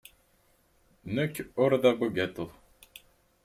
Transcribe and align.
Nekk 1.15 1.35
ur 1.63 1.71
d 1.81 1.83
abugaṭu. 1.91 2.47